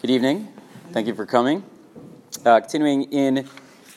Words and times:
Good 0.00 0.10
evening. 0.10 0.46
Thank 0.92 1.08
you 1.08 1.14
for 1.16 1.26
coming. 1.26 1.64
Uh, 2.46 2.60
continuing 2.60 3.10
in 3.10 3.48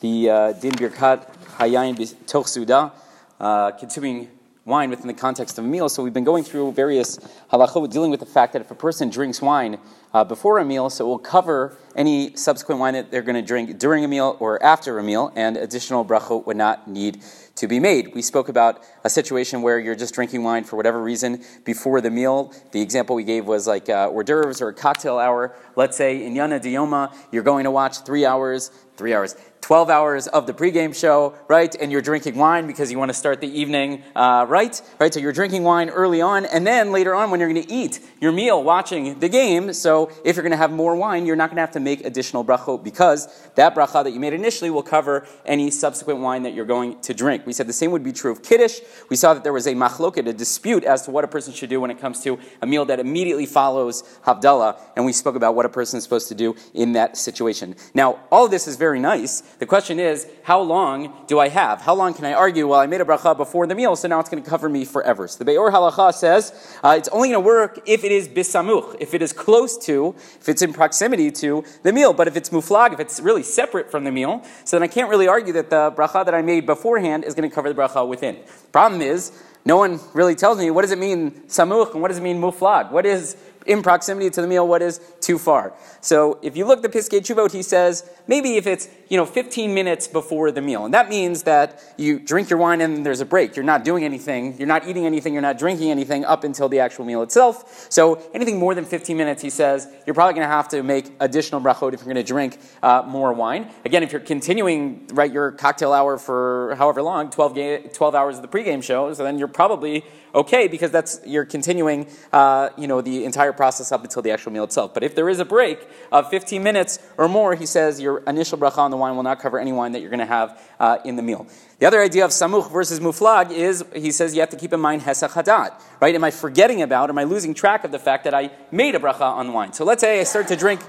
the 0.00 0.28
uh, 0.28 0.52
Din 0.52 0.72
Birkat 0.72 1.24
Hayayin 1.56 1.96
Toch 2.26 2.48
Suda, 2.48 2.92
uh, 3.40 3.70
consuming 3.70 4.28
wine 4.66 4.90
within 4.90 5.06
the 5.06 5.14
context 5.14 5.58
of 5.58 5.64
a 5.64 5.68
meal. 5.68 5.88
So 5.88 6.02
we've 6.02 6.12
been 6.12 6.24
going 6.24 6.42
through 6.42 6.72
various 6.72 7.18
halachot 7.52 7.90
dealing 7.90 8.10
with 8.10 8.20
the 8.20 8.26
fact 8.26 8.52
that 8.52 8.60
if 8.60 8.70
a 8.70 8.74
person 8.74 9.08
drinks 9.08 9.40
wine 9.40 9.78
uh, 10.12 10.24
before 10.24 10.58
a 10.58 10.64
meal, 10.64 10.90
so 10.90 11.04
it 11.04 11.08
will 11.08 11.18
cover 11.20 11.78
any 11.94 12.34
subsequent 12.36 12.80
wine 12.80 12.94
that 12.94 13.10
they're 13.10 13.22
going 13.22 13.36
to 13.36 13.46
drink 13.46 13.78
during 13.78 14.04
a 14.04 14.08
meal 14.08 14.36
or 14.40 14.60
after 14.62 14.98
a 14.98 15.02
meal, 15.04 15.32
and 15.36 15.56
additional 15.56 16.04
brachot 16.04 16.46
would 16.46 16.56
not 16.56 16.88
need 16.88 17.22
to 17.54 17.68
be 17.68 17.78
made. 17.78 18.12
We 18.14 18.22
spoke 18.22 18.48
about 18.48 18.82
a 19.04 19.08
situation 19.08 19.62
where 19.62 19.78
you're 19.78 19.94
just 19.94 20.14
drinking 20.14 20.42
wine 20.42 20.64
for 20.64 20.76
whatever 20.76 21.00
reason 21.00 21.42
before 21.64 22.00
the 22.00 22.10
meal. 22.10 22.52
The 22.72 22.82
example 22.82 23.16
we 23.16 23.24
gave 23.24 23.46
was 23.46 23.66
like 23.66 23.88
uh, 23.88 24.10
hors 24.10 24.24
d'oeuvres 24.24 24.60
or 24.60 24.68
a 24.68 24.74
cocktail 24.74 25.18
hour. 25.18 25.54
Let's 25.76 25.96
say 25.96 26.24
in 26.24 26.34
Yana 26.34 26.60
Dioma, 26.60 27.14
you're 27.30 27.44
going 27.44 27.64
to 27.64 27.70
watch 27.70 28.04
three 28.04 28.26
hours, 28.26 28.70
three 28.96 29.14
hours, 29.14 29.36
12 29.66 29.90
hours 29.90 30.28
of 30.28 30.46
the 30.46 30.52
pregame 30.52 30.94
show, 30.94 31.34
right? 31.48 31.74
And 31.74 31.90
you're 31.90 32.00
drinking 32.00 32.36
wine 32.36 32.68
because 32.68 32.92
you 32.92 33.00
want 33.00 33.08
to 33.08 33.14
start 33.14 33.40
the 33.40 33.48
evening, 33.48 34.04
uh, 34.14 34.46
right? 34.48 34.80
Right? 35.00 35.12
So 35.12 35.18
you're 35.18 35.32
drinking 35.32 35.64
wine 35.64 35.90
early 35.90 36.22
on, 36.22 36.46
and 36.46 36.64
then 36.64 36.92
later 36.92 37.16
on 37.16 37.32
when 37.32 37.40
you're 37.40 37.52
going 37.52 37.66
to 37.66 37.72
eat 37.72 37.98
your 38.20 38.30
meal 38.30 38.62
watching 38.62 39.18
the 39.18 39.28
game. 39.28 39.72
So 39.72 40.12
if 40.24 40.36
you're 40.36 40.44
going 40.44 40.52
to 40.52 40.56
have 40.56 40.70
more 40.70 40.94
wine, 40.94 41.26
you're 41.26 41.34
not 41.34 41.48
going 41.48 41.56
to 41.56 41.62
have 41.62 41.72
to 41.72 41.80
make 41.80 42.04
additional 42.04 42.44
brachot 42.44 42.84
because 42.84 43.26
that 43.56 43.74
bracha 43.74 44.04
that 44.04 44.12
you 44.12 44.20
made 44.20 44.34
initially 44.34 44.70
will 44.70 44.84
cover 44.84 45.26
any 45.44 45.72
subsequent 45.72 46.20
wine 46.20 46.44
that 46.44 46.54
you're 46.54 46.64
going 46.64 47.00
to 47.00 47.12
drink. 47.12 47.44
We 47.44 47.52
said 47.52 47.66
the 47.66 47.72
same 47.72 47.90
would 47.90 48.04
be 48.04 48.12
true 48.12 48.30
of 48.30 48.44
Kiddush. 48.44 48.78
We 49.10 49.16
saw 49.16 49.34
that 49.34 49.42
there 49.42 49.52
was 49.52 49.66
a 49.66 49.74
machloket, 49.74 50.28
a 50.28 50.32
dispute 50.32 50.84
as 50.84 51.02
to 51.06 51.10
what 51.10 51.24
a 51.24 51.28
person 51.28 51.52
should 51.52 51.70
do 51.70 51.80
when 51.80 51.90
it 51.90 51.98
comes 51.98 52.22
to 52.22 52.38
a 52.62 52.66
meal 52.68 52.84
that 52.84 53.00
immediately 53.00 53.46
follows 53.46 54.04
Havdalah, 54.24 54.80
and 54.94 55.04
we 55.04 55.12
spoke 55.12 55.34
about 55.34 55.56
what 55.56 55.66
a 55.66 55.70
person 55.70 55.98
is 55.98 56.04
supposed 56.04 56.28
to 56.28 56.36
do 56.36 56.54
in 56.72 56.92
that 56.92 57.16
situation. 57.16 57.74
Now, 57.94 58.20
all 58.30 58.44
of 58.44 58.52
this 58.52 58.68
is 58.68 58.76
very 58.76 59.00
nice. 59.00 59.42
The 59.58 59.64
question 59.64 59.98
is, 59.98 60.26
how 60.42 60.60
long 60.60 61.14
do 61.26 61.38
I 61.38 61.48
have? 61.48 61.80
How 61.80 61.94
long 61.94 62.12
can 62.12 62.26
I 62.26 62.34
argue? 62.34 62.68
Well, 62.68 62.78
I 62.78 62.86
made 62.86 63.00
a 63.00 63.06
bracha 63.06 63.34
before 63.34 63.66
the 63.66 63.74
meal, 63.74 63.96
so 63.96 64.06
now 64.06 64.20
it's 64.20 64.28
going 64.28 64.42
to 64.42 64.48
cover 64.48 64.68
me 64.68 64.84
forever. 64.84 65.26
So 65.28 65.42
the 65.42 65.50
Biur 65.50 65.72
Halacha 65.72 66.12
says 66.12 66.78
uh, 66.84 66.94
it's 66.98 67.08
only 67.08 67.28
going 67.30 67.42
to 67.42 67.46
work 67.46 67.80
if 67.86 68.04
it 68.04 68.12
is 68.12 68.28
bisamuch, 68.28 68.96
if 69.00 69.14
it 69.14 69.22
is 69.22 69.32
close 69.32 69.78
to, 69.86 70.14
if 70.38 70.50
it's 70.50 70.60
in 70.60 70.74
proximity 70.74 71.30
to 71.30 71.64
the 71.84 71.92
meal. 71.92 72.12
But 72.12 72.28
if 72.28 72.36
it's 72.36 72.50
muflag, 72.50 72.92
if 72.92 73.00
it's 73.00 73.18
really 73.18 73.42
separate 73.42 73.90
from 73.90 74.04
the 74.04 74.12
meal, 74.12 74.42
so 74.64 74.76
then 74.76 74.82
I 74.82 74.88
can't 74.88 75.08
really 75.08 75.26
argue 75.26 75.54
that 75.54 75.70
the 75.70 75.90
bracha 75.90 76.26
that 76.26 76.34
I 76.34 76.42
made 76.42 76.66
beforehand 76.66 77.24
is 77.24 77.34
going 77.34 77.48
to 77.48 77.54
cover 77.54 77.72
the 77.72 77.80
bracha 77.80 78.06
within. 78.06 78.36
Problem 78.72 79.00
is, 79.00 79.42
no 79.64 79.78
one 79.78 80.00
really 80.12 80.34
tells 80.34 80.58
me 80.58 80.70
what 80.70 80.82
does 80.82 80.92
it 80.92 80.98
mean 80.98 81.30
samuch 81.48 81.92
and 81.92 82.02
what 82.02 82.08
does 82.08 82.18
it 82.18 82.22
mean 82.22 82.40
muflag. 82.40 82.92
What 82.92 83.06
is 83.06 83.36
in 83.66 83.82
proximity 83.82 84.30
to 84.30 84.40
the 84.40 84.46
meal, 84.46 84.66
what 84.68 84.80
is 84.80 85.00
too 85.26 85.38
far. 85.38 85.74
So 86.00 86.38
if 86.40 86.56
you 86.56 86.64
look 86.64 86.84
at 86.84 86.92
the 86.92 86.98
Piskei 86.98 87.20
Teshuvot, 87.20 87.50
he 87.50 87.62
says 87.62 88.08
maybe 88.28 88.56
if 88.56 88.66
it's 88.66 88.88
you 89.08 89.16
know 89.16 89.26
15 89.26 89.74
minutes 89.74 90.06
before 90.06 90.52
the 90.52 90.62
meal, 90.62 90.84
and 90.84 90.94
that 90.94 91.08
means 91.08 91.42
that 91.42 91.82
you 91.96 92.20
drink 92.20 92.48
your 92.48 92.60
wine 92.60 92.80
and 92.80 93.04
there's 93.04 93.20
a 93.20 93.26
break. 93.26 93.56
You're 93.56 93.64
not 93.64 93.82
doing 93.82 94.04
anything, 94.04 94.56
you're 94.56 94.68
not 94.68 94.86
eating 94.86 95.04
anything, 95.04 95.32
you're 95.32 95.42
not 95.42 95.58
drinking 95.58 95.90
anything 95.90 96.24
up 96.24 96.44
until 96.44 96.68
the 96.68 96.78
actual 96.78 97.04
meal 97.04 97.22
itself. 97.22 97.86
So 97.90 98.22
anything 98.34 98.58
more 98.58 98.74
than 98.74 98.84
15 98.84 99.16
minutes, 99.16 99.42
he 99.42 99.50
says, 99.50 99.88
you're 100.06 100.14
probably 100.14 100.34
going 100.34 100.46
to 100.46 100.54
have 100.54 100.68
to 100.68 100.82
make 100.84 101.12
additional 101.18 101.60
brachot 101.60 101.92
if 101.92 102.00
you're 102.00 102.14
going 102.14 102.24
to 102.24 102.32
drink 102.34 102.58
uh, 102.84 103.02
more 103.04 103.32
wine. 103.32 103.68
Again, 103.84 104.04
if 104.04 104.12
you're 104.12 104.20
continuing 104.20 105.08
right 105.12 105.32
your 105.32 105.50
cocktail 105.52 105.92
hour 105.92 106.18
for 106.18 106.76
however 106.78 107.02
long, 107.02 107.30
12, 107.30 107.54
ga- 107.54 107.88
12 107.88 108.14
hours 108.14 108.36
of 108.36 108.42
the 108.42 108.48
pregame 108.48 108.82
show, 108.82 109.12
so 109.12 109.24
then 109.24 109.38
you're 109.38 109.48
probably 109.48 110.04
okay 110.36 110.68
because 110.68 110.90
that's 110.90 111.20
you're 111.24 111.46
continuing 111.46 112.06
uh, 112.32 112.68
you 112.76 112.86
know 112.86 113.00
the 113.00 113.24
entire 113.24 113.52
process 113.52 113.90
up 113.90 114.04
until 114.04 114.22
the 114.22 114.30
actual 114.30 114.52
meal 114.52 114.64
itself. 114.64 114.94
But 114.94 115.02
if 115.02 115.14
there 115.16 115.28
is 115.28 115.40
a 115.40 115.44
break 115.44 115.86
of 116.12 116.30
15 116.30 116.62
minutes 116.62 116.98
or 117.18 117.28
more, 117.28 117.54
he 117.54 117.66
says 117.66 118.00
your 118.00 118.18
initial 118.26 118.58
bracha 118.58 118.78
on 118.78 118.90
the 118.90 118.96
wine 118.96 119.16
will 119.16 119.22
not 119.22 119.40
cover 119.40 119.58
any 119.58 119.72
wine 119.72 119.92
that 119.92 120.00
you're 120.00 120.10
going 120.10 120.20
to 120.20 120.26
have 120.26 120.60
uh, 120.78 120.98
in 121.04 121.16
the 121.16 121.22
meal. 121.22 121.46
The 121.78 121.86
other 121.86 122.00
idea 122.00 122.24
of 122.24 122.30
samuch 122.30 122.70
versus 122.70 123.00
muflag 123.00 123.50
is 123.50 123.84
he 123.94 124.10
says 124.10 124.34
you 124.34 124.40
have 124.40 124.50
to 124.50 124.56
keep 124.56 124.72
in 124.72 124.80
mind 124.80 125.02
hesach 125.02 125.30
hadat, 125.30 125.80
right? 126.00 126.14
Am 126.14 126.24
I 126.24 126.30
forgetting 126.30 126.82
about? 126.82 127.10
Am 127.10 127.18
I 127.18 127.24
losing 127.24 127.52
track 127.52 127.84
of 127.84 127.92
the 127.92 127.98
fact 127.98 128.24
that 128.24 128.34
I 128.34 128.50
made 128.70 128.94
a 128.94 128.98
bracha 128.98 129.22
on 129.22 129.52
wine? 129.52 129.72
So 129.72 129.84
let's 129.84 130.00
say 130.00 130.20
I 130.20 130.24
start 130.24 130.48
to 130.48 130.56
drink 130.56 130.80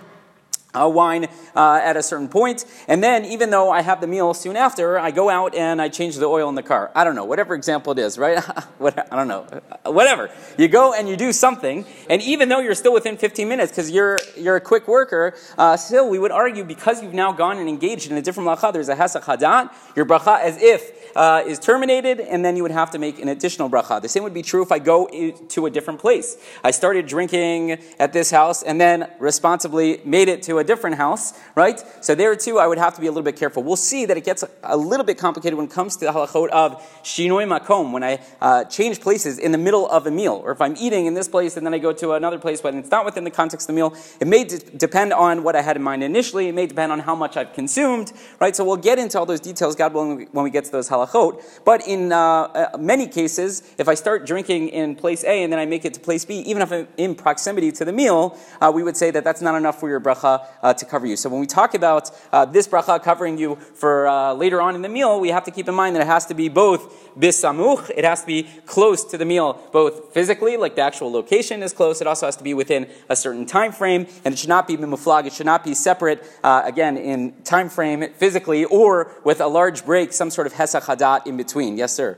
uh, 0.73 0.87
wine 0.87 1.27
uh, 1.55 1.79
at 1.83 1.97
a 1.97 2.03
certain 2.03 2.27
point, 2.27 2.65
and 2.87 3.03
then 3.03 3.25
even 3.25 3.49
though 3.49 3.71
I 3.71 3.81
have 3.81 4.01
the 4.01 4.07
meal 4.07 4.33
soon 4.33 4.55
after, 4.55 4.99
I 4.99 5.11
go 5.11 5.29
out 5.29 5.55
and 5.55 5.81
I 5.81 5.89
change 5.89 6.15
the 6.15 6.25
oil 6.25 6.49
in 6.49 6.55
the 6.55 6.63
car. 6.63 6.91
I 6.93 7.03
don't 7.03 7.15
know, 7.15 7.25
whatever 7.25 7.55
example 7.55 7.93
it 7.93 7.99
is, 7.99 8.17
right? 8.17 8.37
I 8.81 9.15
don't 9.15 9.27
know, 9.27 9.47
whatever. 9.85 10.29
You 10.57 10.67
go 10.67 10.93
and 10.93 11.07
you 11.07 11.15
do 11.15 11.31
something, 11.31 11.85
and 12.09 12.21
even 12.21 12.49
though 12.49 12.59
you're 12.59 12.75
still 12.75 12.93
within 12.93 13.17
15 13.17 13.47
minutes 13.47 13.71
because 13.71 13.91
you're 13.91 14.17
you're 14.35 14.57
a 14.57 14.61
quick 14.61 14.87
worker, 14.87 15.35
uh, 15.57 15.77
still 15.77 16.09
we 16.09 16.19
would 16.19 16.31
argue 16.31 16.63
because 16.63 17.01
you've 17.01 17.13
now 17.13 17.31
gone 17.31 17.57
and 17.57 17.69
engaged 17.69 18.11
in 18.11 18.17
a 18.17 18.21
different 18.21 18.47
bracha. 18.47 18.73
There's 18.73 18.89
a 18.89 18.95
hesach 18.95 19.23
hadat, 19.23 19.73
your 19.95 20.05
bracha 20.05 20.39
as 20.39 20.61
if 20.61 21.15
uh, 21.15 21.43
is 21.45 21.59
terminated, 21.59 22.19
and 22.19 22.45
then 22.45 22.55
you 22.55 22.63
would 22.63 22.71
have 22.71 22.91
to 22.91 22.99
make 22.99 23.19
an 23.19 23.29
additional 23.29 23.69
bracha. 23.69 24.01
The 24.01 24.09
same 24.09 24.23
would 24.23 24.33
be 24.33 24.43
true 24.43 24.61
if 24.61 24.71
I 24.71 24.79
go 24.79 25.07
to 25.49 25.65
a 25.65 25.69
different 25.69 25.99
place. 25.99 26.37
I 26.63 26.71
started 26.71 27.07
drinking 27.07 27.79
at 27.99 28.13
this 28.13 28.29
house, 28.31 28.63
and 28.63 28.79
then 28.79 29.09
responsibly 29.19 30.01
made 30.05 30.27
it 30.27 30.43
to 30.43 30.59
a 30.59 30.63
different 30.67 30.97
house, 30.97 31.33
right? 31.55 31.81
So 32.01 32.13
there 32.13 32.35
too, 32.35 32.59
I 32.59 32.67
would 32.67 32.77
have 32.77 32.93
to 32.95 33.01
be 33.01 33.07
a 33.07 33.11
little 33.11 33.23
bit 33.23 33.37
careful. 33.37 33.63
We'll 33.63 33.75
see 33.75 34.05
that 34.05 34.17
it 34.17 34.25
gets 34.25 34.43
a 34.63 34.77
little 34.77 35.05
bit 35.05 35.17
complicated 35.17 35.57
when 35.57 35.67
it 35.67 35.71
comes 35.71 35.95
to 35.97 36.05
the 36.05 36.11
halachot 36.11 36.49
of 36.49 36.81
shinoi 37.03 37.47
makom, 37.47 37.91
when 37.91 38.03
I 38.03 38.19
uh, 38.41 38.65
change 38.65 39.01
places 39.01 39.39
in 39.39 39.51
the 39.51 39.57
middle 39.57 39.89
of 39.89 40.05
a 40.05 40.11
meal, 40.11 40.41
or 40.43 40.51
if 40.51 40.61
I'm 40.61 40.75
eating 40.77 41.05
in 41.07 41.13
this 41.13 41.27
place 41.27 41.57
and 41.57 41.65
then 41.65 41.73
I 41.73 41.79
go 41.79 41.93
to 41.93 42.13
another 42.13 42.37
place, 42.37 42.61
but 42.61 42.75
it's 42.75 42.91
not 42.91 43.05
within 43.05 43.23
the 43.23 43.31
context 43.31 43.69
of 43.69 43.75
the 43.75 43.79
meal. 43.79 43.95
It 44.19 44.27
may 44.27 44.43
d- 44.43 44.59
depend 44.75 45.13
on 45.13 45.43
what 45.43 45.55
I 45.55 45.61
had 45.61 45.75
in 45.75 45.83
mind 45.83 46.03
initially. 46.03 46.47
It 46.49 46.55
may 46.55 46.67
depend 46.67 46.91
on 46.91 46.99
how 46.99 47.15
much 47.15 47.37
I've 47.37 47.53
consumed, 47.53 48.11
right? 48.39 48.55
So 48.55 48.63
we'll 48.63 48.77
get 48.77 48.99
into 48.99 49.17
all 49.17 49.25
those 49.25 49.39
details, 49.39 49.75
God 49.75 49.93
willing, 49.93 50.27
when 50.31 50.43
we 50.43 50.49
get 50.49 50.65
to 50.65 50.71
those 50.71 50.89
halachot. 50.89 51.41
But 51.65 51.87
in 51.87 52.11
uh, 52.11 52.17
uh, 52.17 52.77
many 52.77 53.07
cases, 53.07 53.63
if 53.77 53.87
I 53.87 53.93
start 53.93 54.25
drinking 54.25 54.69
in 54.69 54.95
place 54.95 55.23
A 55.23 55.43
and 55.43 55.51
then 55.51 55.59
I 55.59 55.65
make 55.65 55.85
it 55.85 55.93
to 55.93 55.99
place 55.99 56.25
B, 56.25 56.39
even 56.39 56.61
if 56.61 56.71
I'm 56.71 56.87
in 56.97 57.15
proximity 57.15 57.71
to 57.73 57.85
the 57.85 57.93
meal, 57.93 58.37
uh, 58.61 58.71
we 58.73 58.83
would 58.83 58.97
say 58.97 59.11
that 59.11 59.23
that's 59.23 59.41
not 59.41 59.55
enough 59.55 59.79
for 59.79 59.89
your 59.89 60.01
bracha 60.01 60.45
uh, 60.61 60.73
to 60.73 60.85
cover 60.85 61.05
you. 61.05 61.15
So 61.15 61.29
when 61.29 61.39
we 61.39 61.47
talk 61.47 61.73
about 61.73 62.11
uh, 62.31 62.45
this 62.45 62.67
bracha 62.67 63.01
covering 63.01 63.37
you 63.37 63.55
for 63.55 64.07
uh, 64.07 64.33
later 64.33 64.61
on 64.61 64.75
in 64.75 64.81
the 64.81 64.89
meal, 64.89 65.19
we 65.19 65.29
have 65.29 65.43
to 65.45 65.51
keep 65.51 65.67
in 65.67 65.75
mind 65.75 65.95
that 65.95 66.01
it 66.01 66.07
has 66.07 66.25
to 66.27 66.33
be 66.33 66.49
both 66.49 67.15
bisamuch, 67.17 67.89
it 67.95 68.03
has 68.03 68.21
to 68.21 68.27
be 68.27 68.47
close 68.65 69.03
to 69.05 69.17
the 69.17 69.25
meal, 69.25 69.59
both 69.71 70.13
physically, 70.13 70.57
like 70.57 70.75
the 70.75 70.81
actual 70.81 71.11
location 71.11 71.63
is 71.63 71.73
close, 71.73 72.01
it 72.01 72.07
also 72.07 72.25
has 72.25 72.35
to 72.35 72.43
be 72.43 72.53
within 72.53 72.87
a 73.09 73.15
certain 73.15 73.45
time 73.45 73.71
frame, 73.71 74.05
and 74.23 74.33
it 74.33 74.37
should 74.37 74.49
not 74.49 74.67
be 74.67 74.77
muflag, 74.77 75.25
it 75.25 75.33
should 75.33 75.45
not 75.45 75.63
be 75.63 75.73
separate, 75.73 76.23
again, 76.43 76.97
in 76.97 77.33
time 77.43 77.69
frame 77.69 78.07
physically, 78.13 78.65
or 78.65 79.11
with 79.23 79.41
a 79.41 79.47
large 79.47 79.83
break, 79.85 80.13
some 80.13 80.29
sort 80.29 80.47
of 80.47 80.53
hesach 80.53 80.83
hadat 80.83 81.25
in 81.25 81.37
between. 81.37 81.77
Yes, 81.77 81.93
sir. 81.93 82.17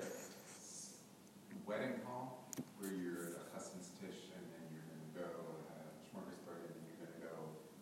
Wedding 1.66 2.02
hall, 2.06 2.46
where 2.80 2.92
you're 2.92 3.28
at 3.28 3.34
a 3.40 3.56
husband's 3.56 3.90
tish 4.02 4.30
and 4.36 4.44
then 4.52 4.68
you're 4.74 4.84
going 4.84 5.00
to 5.00 5.12
go 5.16 5.30
have 5.72 5.88
a 5.88 5.96
smorgasbord 6.12 6.60
and 6.68 6.76
then 6.76 6.84
you're 6.88 7.00
going 7.00 7.16
to 7.16 7.24
go, 7.24 7.34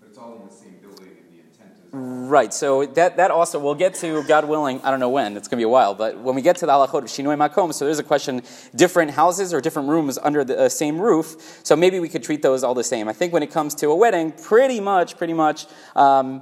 but 0.02 0.07
it's 0.18 0.24
all 0.24 0.36
in 0.42 0.48
the 0.48 0.54
same 0.54 0.76
building 0.82 1.16
and 1.16 1.32
the 1.32 1.44
intent 1.44 1.72
is. 1.78 1.92
Right. 1.92 2.52
So 2.52 2.86
that 2.86 3.18
that 3.18 3.30
also 3.30 3.60
we'll 3.60 3.76
get 3.76 3.94
to 3.96 4.24
God 4.24 4.46
willing. 4.46 4.82
I 4.82 4.90
don't 4.90 5.00
know 5.00 5.10
when. 5.10 5.38
It's 5.38 5.48
going 5.48 5.58
to 5.58 5.62
be 5.62 5.64
a 5.64 5.70
while. 5.70 5.94
But 5.94 6.18
when 6.18 6.34
we 6.34 6.42
get 6.42 6.56
to 6.58 6.66
the 6.66 6.72
halachot 6.72 7.04
of 7.04 7.04
shinoi 7.04 7.38
makom, 7.38 7.72
so 7.72 7.86
there's 7.86 8.00
a 8.00 8.04
question: 8.04 8.42
different 8.76 9.12
houses 9.12 9.54
or 9.54 9.62
different 9.62 9.90
rooms 9.90 10.18
under 10.18 10.44
the 10.44 10.58
uh, 10.60 10.70
same 10.70 11.00
roof. 11.00 11.60
So 11.64 11.76
maybe 11.76 12.00
we 12.00 12.10
could 12.10 12.24
treat 12.24 12.42
those 12.42 12.64
all 12.64 12.74
the 12.74 12.84
same. 12.84 13.08
I 13.08 13.14
think 13.14 13.32
when 13.32 13.44
it 13.44 13.52
comes 13.52 13.76
to 13.76 13.90
a 13.90 13.96
wedding, 13.96 14.32
pretty 14.32 14.80
much, 14.80 15.18
pretty 15.18 15.34
much. 15.34 15.68
Um, 15.96 16.42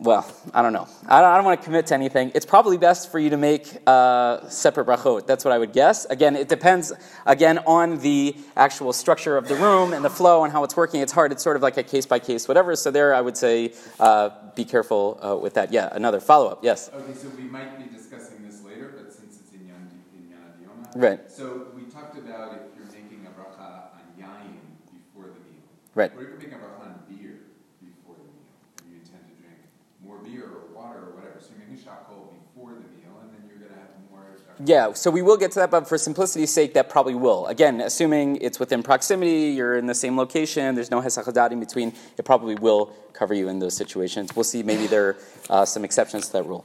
well, 0.00 0.30
I 0.54 0.62
don't 0.62 0.72
know. 0.72 0.86
I 1.06 1.20
don't, 1.20 1.30
I 1.30 1.36
don't, 1.36 1.44
want 1.44 1.60
to 1.60 1.64
commit 1.64 1.86
to 1.86 1.94
anything. 1.94 2.30
It's 2.34 2.46
probably 2.46 2.78
best 2.78 3.10
for 3.10 3.18
you 3.18 3.30
to 3.30 3.36
make 3.36 3.66
uh, 3.84 4.48
separate 4.48 4.86
brachot. 4.86 5.26
That's 5.26 5.44
what 5.44 5.52
I 5.52 5.58
would 5.58 5.72
guess. 5.72 6.04
Again, 6.04 6.36
it 6.36 6.48
depends, 6.48 6.92
again, 7.26 7.58
on 7.66 7.98
the 7.98 8.36
actual 8.56 8.92
structure 8.92 9.36
of 9.36 9.48
the 9.48 9.56
room 9.56 9.92
and 9.92 10.04
the 10.04 10.10
flow 10.10 10.44
and 10.44 10.52
how 10.52 10.62
it's 10.62 10.76
working. 10.76 11.00
It's 11.00 11.12
hard. 11.12 11.32
It's 11.32 11.42
sort 11.42 11.56
of 11.56 11.62
like 11.62 11.76
a 11.78 11.82
case 11.82 12.06
by 12.06 12.20
case, 12.20 12.46
whatever. 12.46 12.76
So 12.76 12.92
there, 12.92 13.12
I 13.12 13.20
would 13.20 13.36
say 13.36 13.74
uh, 13.98 14.30
be 14.54 14.64
careful 14.64 15.18
uh, 15.20 15.36
with 15.36 15.54
that. 15.54 15.72
Yeah, 15.72 15.88
another 15.90 16.20
follow 16.20 16.48
up. 16.48 16.62
Yes? 16.62 16.90
Okay, 16.94 17.14
so 17.14 17.28
we 17.30 17.44
might 17.44 17.76
be 17.76 17.92
discussing 17.92 18.46
this 18.46 18.62
later, 18.62 18.94
but 18.96 19.12
since 19.12 19.40
it's 19.40 19.52
in 19.52 19.60
Yana, 19.66 20.94
in. 20.94 21.00
Right. 21.00 21.30
So 21.30 21.66
we 21.74 21.82
talked 21.82 22.16
about 22.16 22.54
if 22.54 22.76
you're 22.76 22.86
making 22.86 23.26
a 23.26 23.30
bracha 23.30 23.94
on 23.94 24.02
yayin 24.16 24.62
before 24.92 25.30
the 25.30 25.40
meal. 25.40 25.66
Right. 25.94 26.12
Or 26.14 26.22
if 26.22 26.28
you're 26.28 26.38
making 26.38 26.54
a 26.54 26.56
bracha 26.56 26.82
on 26.82 27.00
beer 27.08 27.40
before 27.80 28.14
the 28.14 28.22
meal, 28.22 28.46
and 28.78 28.90
you 28.90 28.98
intend 28.98 29.26
to 29.28 29.34
drink 29.42 29.58
more 30.02 30.16
beer 30.30 30.44
or 30.44 30.74
water 30.74 30.98
or 30.98 31.14
whatever. 31.16 31.40
So 31.40 31.48
you're 31.50 31.66
making 31.66 31.84
shakol 31.84 32.32
before 32.46 32.72
the 32.72 32.80
meal, 32.96 33.16
and 33.22 33.30
then 33.32 33.48
you're 33.48 33.58
going 33.58 33.72
to 33.72 33.78
have 33.78 33.88
more. 34.10 34.24
Yeah, 34.64 34.92
so 34.92 35.10
we 35.10 35.22
will 35.22 35.36
get 35.36 35.52
to 35.52 35.60
that, 35.60 35.70
but 35.70 35.88
for 35.88 35.98
simplicity's 35.98 36.52
sake, 36.52 36.74
that 36.74 36.88
probably 36.88 37.14
will. 37.14 37.46
Again, 37.46 37.80
assuming 37.80 38.36
it's 38.36 38.58
within 38.58 38.82
proximity, 38.82 39.50
you're 39.56 39.76
in 39.76 39.86
the 39.86 39.94
same 39.94 40.16
location, 40.16 40.74
there's 40.74 40.90
no 40.90 41.00
hesach 41.00 41.26
in 41.52 41.60
between, 41.60 41.92
it 42.16 42.24
probably 42.24 42.54
will 42.54 42.86
cover 43.12 43.34
you 43.34 43.48
in 43.48 43.58
those 43.58 43.76
situations. 43.76 44.34
We'll 44.34 44.44
see 44.44 44.62
maybe 44.62 44.86
there 44.86 45.08
are 45.08 45.16
uh, 45.50 45.64
some 45.64 45.84
exceptions 45.84 46.26
to 46.26 46.32
that 46.34 46.46
rule. 46.46 46.64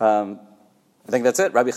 Um, 0.00 0.40
I 1.06 1.10
think 1.10 1.24
that's 1.24 1.40
it. 1.40 1.52
Rabbi 1.52 1.70